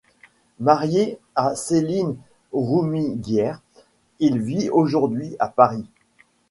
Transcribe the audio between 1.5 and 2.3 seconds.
Cécile